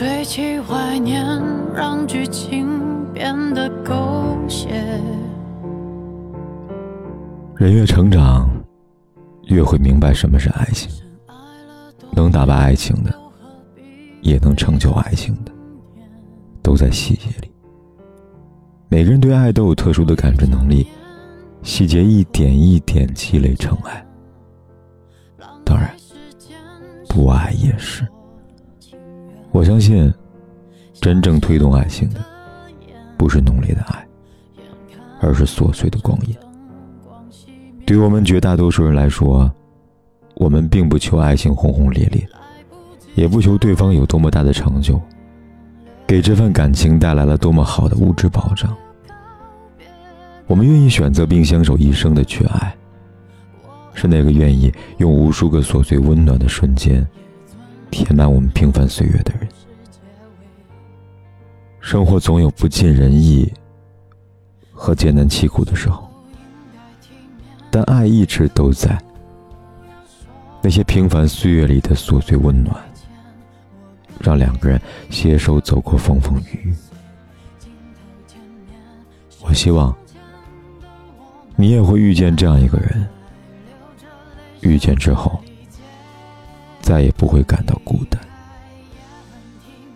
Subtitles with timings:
[0.00, 1.22] 堆砌怀念，
[1.74, 2.66] 让剧情
[3.12, 4.70] 变得狗血。
[7.58, 8.48] 人越成长，
[9.48, 10.90] 越会明白什么是爱情。
[12.12, 13.14] 能打败爱情的，
[14.22, 15.52] 也能成就爱情的，
[16.62, 17.52] 都在细节里。
[18.88, 20.88] 每个人对爱都有特殊的感知能力，
[21.62, 24.02] 细节一点一点积累成爱。
[25.62, 25.94] 当然，
[27.06, 28.02] 不爱也是。
[29.52, 30.12] 我相信，
[31.00, 32.24] 真正推动爱情的，
[33.16, 34.06] 不是浓烈的爱，
[35.20, 36.36] 而是琐碎的光阴。
[37.84, 39.50] 对于我们绝大多数人来说，
[40.36, 42.24] 我们并不求爱情轰轰烈烈，
[43.16, 45.00] 也不求对方有多么大的成就，
[46.06, 48.74] 给这份感情带来了多么好的物质保障。
[50.46, 52.72] 我们愿意选择并相守一生的去爱，
[53.94, 57.04] 是那个愿意用无数个琐碎温暖的瞬间。
[57.90, 59.48] 填满我们平凡岁月的人，
[61.80, 63.52] 生活总有不尽人意
[64.72, 66.08] 和艰难凄苦的时候，
[67.70, 68.98] 但爱一直都在。
[70.62, 72.76] 那些平凡岁月里的琐碎温暖，
[74.20, 76.74] 让两个人携手走过风风雨雨。
[79.42, 79.94] 我希望
[81.56, 83.08] 你也会遇见这样一个人，
[84.60, 85.40] 遇见之后。
[86.90, 88.20] 再也不会感到孤单。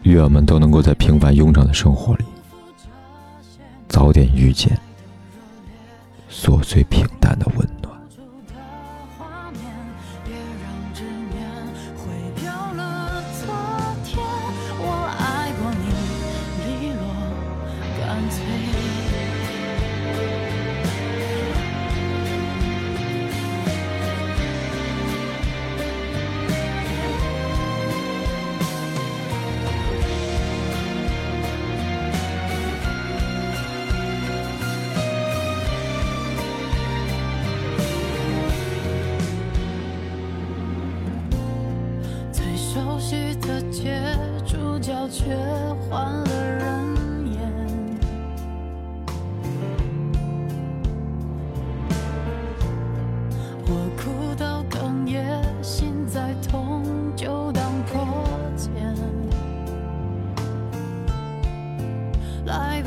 [0.04, 2.24] 月儿们都能够在平凡庸常的生活里，
[3.88, 4.78] 早点遇见
[6.30, 7.58] 琐碎平淡的温。
[7.58, 7.73] 暖
[62.46, 62.82] 来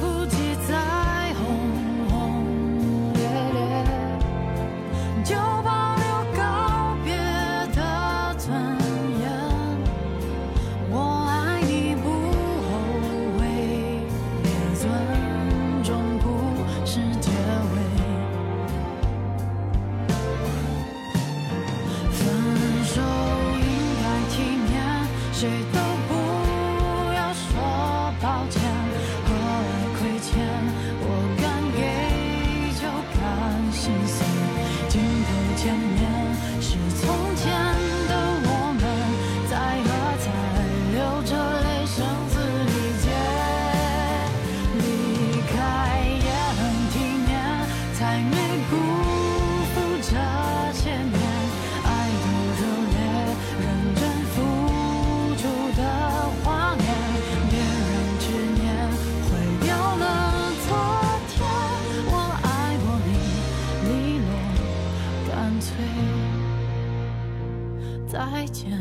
[68.18, 68.72] 再见，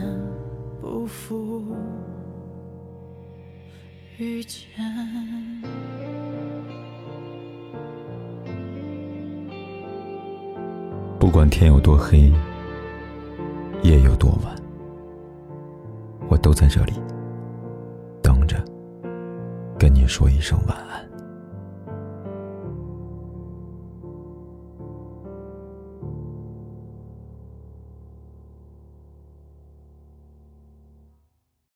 [0.80, 1.62] 不负
[4.16, 4.66] 遇见。
[11.18, 12.32] 不管天有多黑，
[13.82, 14.56] 夜有多晚，
[16.30, 16.94] 我都在这里
[18.22, 18.56] 等着，
[19.78, 21.06] 跟你说一声晚安。